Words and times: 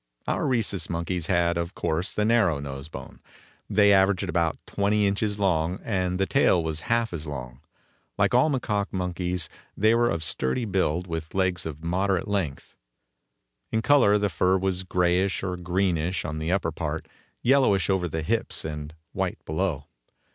Our 0.27 0.47
Rhesus 0.47 0.89
Monkeys 0.89 1.27
had, 1.27 1.59
of 1.59 1.75
course, 1.75 2.11
the 2.11 2.25
narrow 2.25 2.57
nose 2.57 2.89
bone. 2.89 3.19
They 3.69 3.93
averaged 3.93 4.27
about 4.27 4.57
twenty 4.65 5.05
inches 5.05 5.37
long, 5.37 5.79
and 5.83 6.19
the 6.19 6.25
tail 6.25 6.63
was 6.63 6.79
half 6.89 7.13
as 7.13 7.27
long. 7.27 7.59
Like 8.17 8.33
all 8.33 8.49
the 8.49 8.57
macaque 8.57 8.91
monkeys, 8.91 9.47
they 9.77 9.93
were 9.93 10.09
of 10.09 10.23
sturdy 10.23 10.65
build, 10.65 11.05
with 11.05 11.35
legs 11.35 11.67
of 11.67 11.83
moderate 11.83 12.27
length. 12.27 12.75
In 13.71 13.83
color 13.83 14.17
the 14.17 14.29
fur 14.29 14.57
was 14.57 14.81
grayish 14.83 15.43
or 15.43 15.55
greenish 15.55 16.25
on 16.25 16.39
the 16.39 16.51
upper 16.51 16.71
part, 16.71 17.07
yellowish 17.43 17.87
over 17.87 18.07
the 18.07 18.23
hips 18.23 18.65
and 18.65 18.95
white 19.11 19.37
below. 19.45 19.85